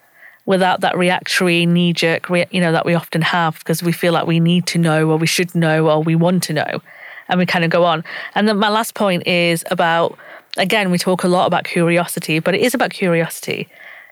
[0.49, 4.25] without that reactory knee jerk, you know, that we often have because we feel like
[4.25, 6.81] we need to know or we should know or we want to know.
[7.27, 8.03] And we kind of go on.
[8.33, 10.17] And then my last point is about,
[10.57, 13.67] again, we talk a lot about curiosity, but it is about curiosity.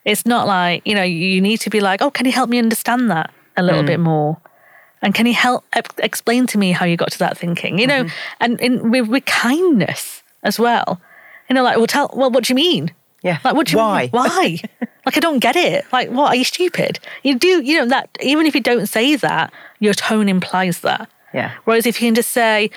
[0.06, 2.60] It's not like, you know, you need to be like, oh, can you help me
[2.60, 3.88] understand that a little mm.
[3.88, 4.38] bit more?
[5.08, 5.64] And can you help
[6.00, 7.80] explain to me how you got to that thinking?
[7.80, 8.42] You know, Mm-hmm.
[8.42, 11.00] and in, with, with kindness as well.
[11.50, 12.92] You know, like, well, tell, well, what do you mean?
[13.24, 13.40] Yeah.
[13.46, 14.02] Like, what do you Why?
[14.02, 14.10] mean?
[14.12, 14.60] Why?
[15.06, 15.86] like, I don't get it.
[15.94, 16.34] Like, what?
[16.34, 17.00] Are you stupid?
[17.24, 21.10] You do, you know, that even if you don't say that, your tone implies that.
[21.34, 21.54] Yeah.
[21.64, 22.70] Whereas if you can just say,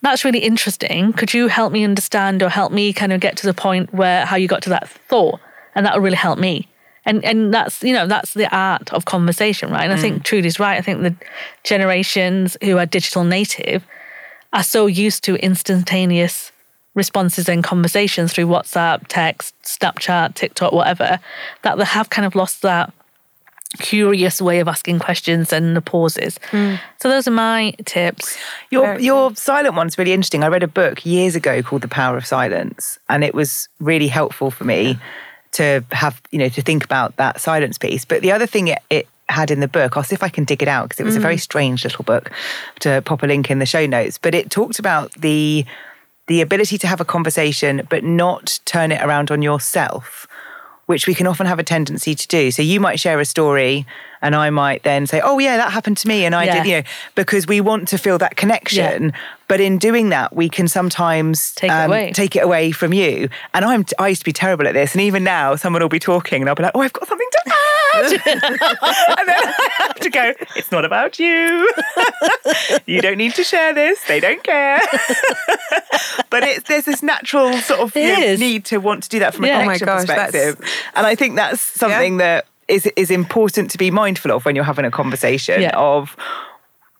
[0.00, 1.12] that's really interesting.
[1.12, 4.24] Could you help me understand or help me kind of get to the point where
[4.24, 5.38] how you got to that thought?
[5.74, 6.66] And that will really help me.
[7.08, 9.84] And and that's you know that's the art of conversation, right?
[9.84, 10.22] And I think mm.
[10.24, 10.76] Trudy's right.
[10.76, 11.16] I think the
[11.64, 13.82] generations who are digital native
[14.52, 16.52] are so used to instantaneous
[16.94, 21.18] responses and conversations through WhatsApp, text, Snapchat, TikTok, whatever,
[21.62, 22.92] that they have kind of lost that
[23.78, 26.38] curious way of asking questions and the pauses.
[26.50, 26.78] Mm.
[27.00, 28.36] So those are my tips.
[28.70, 30.44] Your your silent one's really interesting.
[30.44, 34.08] I read a book years ago called The Power of Silence, and it was really
[34.08, 34.98] helpful for me
[35.52, 38.04] to have you know to think about that silence piece.
[38.04, 40.44] But the other thing it, it had in the book, I'll see if I can
[40.44, 41.22] dig it out because it was a mm.
[41.22, 42.30] very strange little book.
[42.80, 45.64] To pop a link in the show notes, but it talked about the
[46.26, 50.26] the ability to have a conversation but not turn it around on yourself
[50.88, 52.50] which we can often have a tendency to do.
[52.50, 53.86] So you might share a story
[54.22, 56.54] and I might then say, "Oh yeah, that happened to me," and I Yeah.
[56.62, 56.82] did, you know,
[57.14, 59.12] because we want to feel that connection.
[59.48, 62.12] But in doing that, we can sometimes um, Take it away.
[62.12, 63.30] take it away from you.
[63.54, 65.98] And I'm I used to be terrible at this, and even now, someone will be
[65.98, 68.12] talking, and I'll be like, "Oh, I've got something to add,"
[69.18, 70.34] and then I have to go.
[70.56, 71.72] It's not about you.
[72.86, 74.02] you don't need to share this.
[74.06, 74.80] They don't care.
[76.30, 79.34] but it's there's this natural sort of you know, need to want to do that
[79.34, 79.60] from Yeah.
[79.60, 80.68] a Oh my connection gosh, that's- perspective.
[80.94, 84.64] And I think that's something that is is important to be mindful of when you're
[84.64, 85.76] having a conversation Yeah.
[85.76, 86.16] of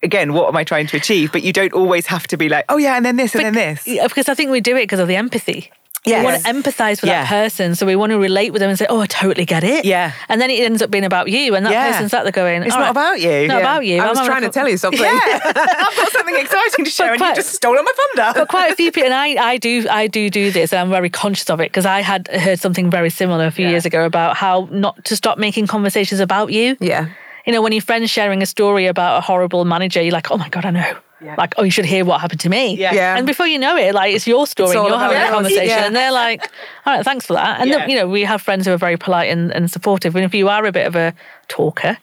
[0.02, 1.32] again, what am I trying to achieve?
[1.32, 3.54] But you don't always have to be like, oh yeah, and then this and then
[3.54, 3.84] this.
[3.84, 5.70] Because I think we do it because of the empathy.
[6.04, 6.20] Yes.
[6.20, 7.22] We want to empathize with Yeah.
[7.22, 7.74] that person.
[7.74, 9.84] So we want to relate with them and say, oh, I totally get it.
[9.84, 10.12] Yeah.
[10.28, 11.54] And then it ends up being about you.
[11.54, 11.90] And that Yeah.
[11.90, 13.46] person's sat there going, It's not right, about you.
[13.48, 13.60] Not Yeah.
[13.60, 14.00] about you.
[14.00, 15.00] I I'm was trying to tell you something.
[15.02, 15.10] Yeah,
[15.44, 18.32] I've got something exciting to share, and you just stole my thunder.
[18.40, 20.90] But quite a few people, and I, I do, I do do this, and I'm
[20.90, 24.04] very conscious of it because I had heard something very similar a few years ago
[24.04, 26.76] about how not to stop making conversations about you.
[26.80, 27.06] Yeah.
[27.44, 30.36] You know, when your friend's sharing a story about a horrible manager, you're like, oh
[30.38, 30.96] my god, I know.
[31.20, 31.34] Yeah.
[31.36, 32.76] Like, oh, you should hear what happened to me.
[32.76, 32.94] Yeah.
[32.94, 33.16] Yeah.
[33.16, 35.66] And before you know it, like it's your story, It's and you're having a conversation,
[35.66, 35.86] Yeah.
[35.86, 36.42] and they're like,
[36.86, 37.86] "All right, thanks for that." And Yeah.
[37.88, 40.14] you know, we have friends who are very polite and, and supportive.
[40.14, 41.12] And if you are a bit of a
[41.48, 41.98] talker,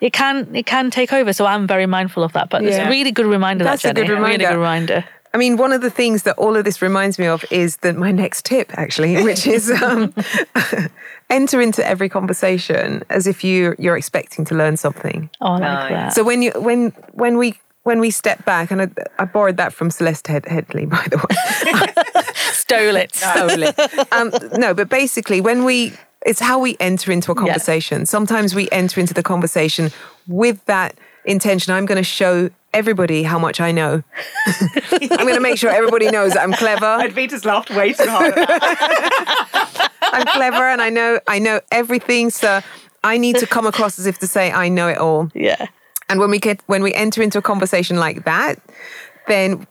[0.00, 1.32] it can it can take over.
[1.34, 2.48] So I'm very mindful of that.
[2.48, 3.64] But it's a really good reminder.
[3.64, 4.20] That's a that good Jenny.
[4.20, 4.48] Really reminder.
[4.48, 5.04] good reminder.
[5.34, 7.96] I mean, one of the things that all of this reminds me of is that
[7.96, 10.14] my next tip, actually, which is um,
[11.30, 15.28] enter into every conversation as if you you're expecting to learn something.
[15.40, 15.90] Oh, I like Nice.
[15.90, 16.12] that.
[16.14, 19.72] So when you when when we when we step back, and I, I borrowed that
[19.72, 22.32] from Celeste Head, Headlee, by the way.
[22.52, 23.14] Stole it.
[23.14, 24.12] Stole it.
[24.12, 25.92] Um, no, but basically, when we,
[26.26, 28.06] it's how we enter into a conversation.
[28.06, 29.90] Sometimes we enter into the conversation
[30.26, 31.74] with that intention.
[31.74, 34.02] I'm going to show everybody how much I know.
[34.46, 36.86] I'm going to make sure everybody knows that I'm clever.
[36.86, 38.32] Advita's laughed way too hard.
[38.38, 39.90] At that.
[40.00, 42.30] I'm clever, and I know I know everything.
[42.30, 42.62] So
[43.02, 45.30] I need to come across as if to say I know it all.
[45.34, 45.66] Yeah.
[46.08, 48.58] And when we get when we enter into a conversation like that,
[49.28, 49.66] then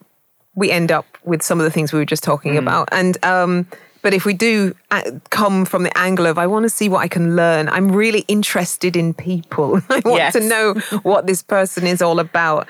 [0.55, 2.89] we end up with some of the things we were just talking about.
[2.91, 3.67] And um,
[4.01, 6.99] but if we do uh, come from the angle of I want to see what
[6.99, 9.81] I can learn, I'm really interested in people.
[9.89, 10.33] I want Yes.
[10.33, 12.67] to know what this person is all about.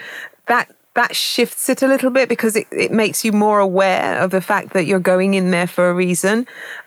[0.48, 4.30] That that shifts it a little bit because it, it makes you more aware of
[4.30, 6.46] the fact that you're going in there for a reason.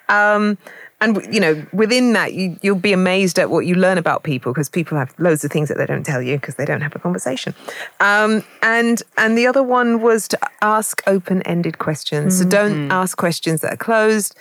[0.09, 0.57] Um,
[1.01, 4.53] and you know, within that, you, you'll be amazed at what you learn about people
[4.53, 6.95] because people have loads of things that they don't tell you because they don't have
[6.97, 7.55] a conversation.
[8.01, 12.39] Um, and and the other one was to ask open-ended questions.
[12.39, 14.35] So don't ask questions that are closed.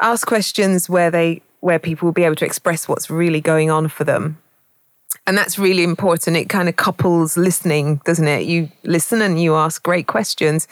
[0.00, 3.88] Ask questions where they where people will be able to express what's really going on
[3.88, 4.41] for them.
[5.24, 6.36] And that's really important.
[6.36, 8.44] It kind of couples listening, doesn't it?
[8.44, 10.66] You listen and you ask great questions,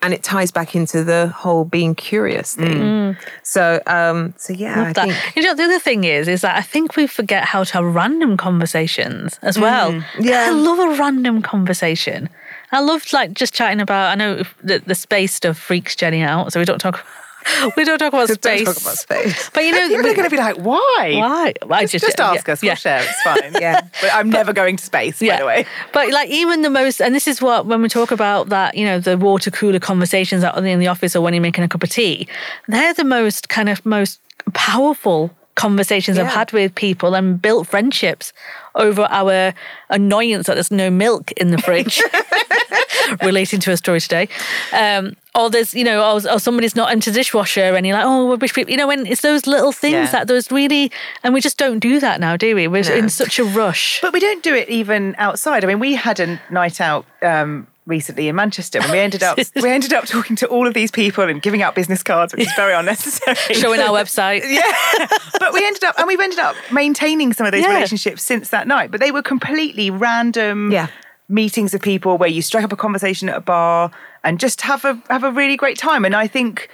[0.00, 2.78] and it ties back into the whole being curious thing.
[2.78, 2.96] Mm.
[3.06, 3.18] Mm.
[3.42, 5.08] So, um, so yeah, I that.
[5.08, 7.72] think You know, the other thing is, is that I think we forget how to
[7.72, 9.92] have random conversations as well.
[9.92, 10.04] Mm.
[10.20, 10.46] Yeah.
[10.48, 12.28] I love a random conversation.
[12.70, 14.12] I love like just chatting about.
[14.12, 17.04] I know the, the space stuff freaks Jenny out, so we don't talk.
[17.76, 18.64] We don't talk about space.
[18.64, 19.50] Don't talk about space.
[19.52, 21.14] But you know, You're we- going to be like, why?
[21.16, 21.52] why?
[21.70, 22.62] I Just, just ask us.
[22.62, 23.00] We'll share.
[23.02, 23.52] It's fine.
[23.60, 23.80] Yeah.
[24.00, 25.66] But I'm never going to space, by the way.
[25.92, 28.84] But like even the most, and this is what when we talk about that, you
[28.84, 31.82] know, the water cooler conversations out in the office or when you're making a cup
[31.82, 32.28] of tea,
[32.68, 34.20] they're the most kind of most
[34.54, 38.32] powerful conversations I've had with people and built friendships
[38.74, 39.52] over our
[39.90, 42.00] annoyance that there's no milk in the fridge.
[43.22, 44.28] relating to a story today.
[44.72, 48.30] Um, or there's, you know, or, or somebody's not into dishwasher and you're like, oh,
[48.30, 50.10] we wish we, you know, when it's those little things Yeah.
[50.12, 50.90] that those really,
[51.22, 52.66] and we just don't do that now, do we?
[52.68, 54.00] We're in such a rush.
[54.00, 55.64] But we don't do it even outside.
[55.64, 59.38] I mean, we had a night out um, recently in Manchester, and we ended up
[59.62, 62.46] we ended up talking to all of these people and giving out business cards, which
[62.46, 63.36] is very unnecessary.
[63.54, 64.42] Showing our website.
[64.50, 65.06] yeah,
[65.38, 67.74] but we ended up and we've ended up maintaining some of those Yeah.
[67.74, 68.90] relationships since that night.
[68.90, 70.70] But they were completely random.
[70.72, 70.88] Yeah.
[71.28, 73.90] Meetings of people where you strike up a conversation at a bar
[74.22, 76.04] and just have a have a really great time.
[76.04, 76.68] And I think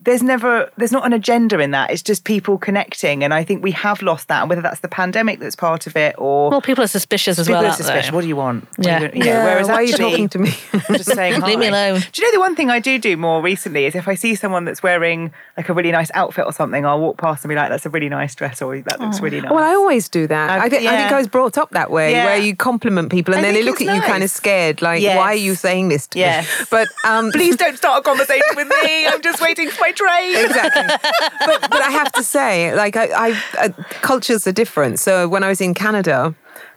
[0.00, 1.90] there's never there's not an agenda in that.
[1.90, 3.24] It's just people connecting.
[3.24, 4.40] And I think we have lost that.
[4.42, 7.46] And whether that's the pandemic that's part of it or Well, people are suspicious as
[7.48, 7.64] people well.
[7.64, 7.84] are aren't they?
[7.84, 8.12] suspicious.
[8.12, 8.64] What do you want?
[8.76, 9.00] What do Yeah.
[9.00, 10.54] you- Yeah, Whereas why are you actually, talking to me?
[10.72, 11.46] I'm just saying hi.
[11.48, 12.00] Leave me alone.
[12.12, 14.34] Do you know the one thing I do do more recently is if I see
[14.36, 17.56] someone that's wearing like a really nice outfit or something, I'll walk past and be
[17.56, 20.26] like, "That's a really nice dress," or "That looks really nice." Well, I always do
[20.28, 20.50] that.
[20.60, 21.12] I, think, I think.
[21.12, 22.26] I was brought up that way, Yeah.
[22.26, 24.80] where you compliment people and I then they look at it's you kind of scared,
[24.80, 25.16] like, Yes.
[25.16, 26.46] why are you saying this to Yes.
[26.60, 26.66] me?
[26.70, 29.06] But um, Please don't start a conversation with me.
[29.08, 30.44] I'm just waiting for my train.
[30.44, 30.82] exactly.
[31.46, 33.68] but, but I have to say, like, I, I, uh,
[34.02, 34.98] cultures are different.
[34.98, 36.34] So when I was in Canada,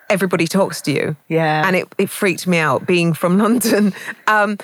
[0.10, 1.16] everybody talks to you.
[1.28, 1.66] Yeah.
[1.66, 3.94] And it, it freaked me out being from London.
[4.28, 4.58] Um,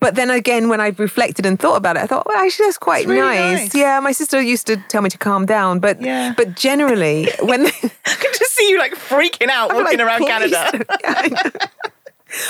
[0.00, 2.78] but then again, when I reflected and thought about it, I thought, well, actually, that's
[2.78, 3.60] quite really nice.
[3.60, 3.74] nice.
[3.74, 5.78] Yeah, my sister used to tell me to calm down.
[5.78, 6.32] But Yeah.
[6.34, 10.26] but generally, when I can just see you like freaking out I'm walking like, around
[10.26, 10.86] Canada.
[11.02, 11.50] Yeah,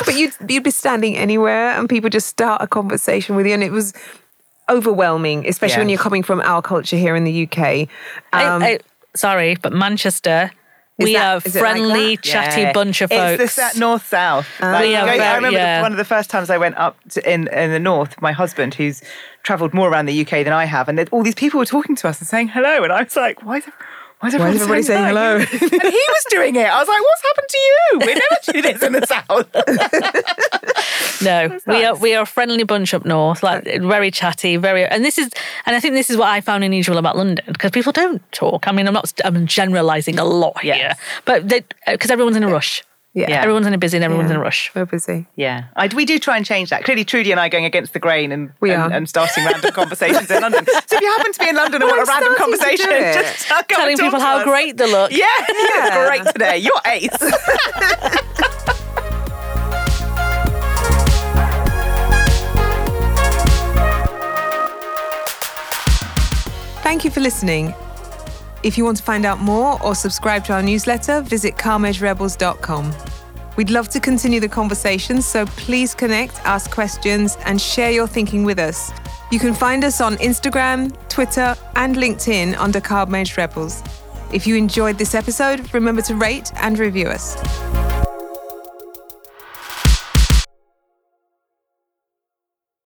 [0.04, 3.64] but you'd you'd be standing anywhere and people just start a conversation with you, and
[3.64, 3.94] it was
[4.70, 7.88] overwhelming, especially when you're coming from our culture here in the UK.
[8.32, 8.78] Um, I, I,
[9.14, 10.50] sorry, but Manchester,
[10.98, 12.72] we that- are is it like friendly, chatty Yeah.
[12.72, 13.72] bunch of It's folks.
[13.74, 14.46] the north south.
[14.60, 15.78] We are I very- remember yeah.
[15.78, 18.20] the, one of the first times I went up to, in in the north.
[18.20, 19.02] My husband, who's
[19.42, 22.08] travelled more around the UK than I have, and all these people were talking to
[22.08, 23.66] us and saying hello, and I was like, why is
[24.22, 24.38] it?
[24.38, 25.36] Why is everybody saying hello?
[25.38, 26.66] and he was doing it.
[26.66, 27.98] I was like, "What's happened to you?
[28.00, 29.06] We never do this in the
[30.26, 30.40] south."
[31.22, 34.86] No, we are we are a friendly bunch up north, like very chatty, very.
[34.86, 35.28] And this is,
[35.66, 38.66] and I think this is what I found unusual about London because people don't talk.
[38.66, 40.76] I mean, I'm not, I'm generalising a lot Yes.
[40.78, 40.94] here,
[41.26, 41.46] but
[41.86, 42.82] because everyone's in a rush.
[43.12, 43.26] Yeah.
[43.28, 43.40] Yeah.
[43.42, 44.34] everyone's in a busy and everyone's Yeah.
[44.36, 44.70] in a rush.
[44.72, 45.26] We're busy.
[45.34, 46.84] Yeah, I, we do try and change that.
[46.84, 48.92] Clearly, Trudy and I are going against the grain and We and, are.
[48.92, 50.64] and starting random conversations in London.
[50.64, 52.58] So if you happen to be in London and Well, want a I'm random starting
[52.58, 54.44] to do conversation, just come Telling and talk people to how us.
[54.44, 55.10] great they look.
[55.10, 56.06] Yeah, you Yeah.
[56.08, 56.58] great today.
[56.58, 58.30] You're ace.
[66.82, 67.74] Thank you for listening.
[68.62, 72.94] If you want to find out more or subscribe to our newsletter, visit calmedgerebels.com.
[73.56, 78.44] We'd love to continue the conversation, so please connect, ask questions, and share your thinking
[78.44, 78.92] with us.
[79.30, 83.82] You can find us on Instagram, Twitter, and LinkedIn under Carb Rebels.
[84.32, 87.36] If you enjoyed this episode, remember to rate and review us.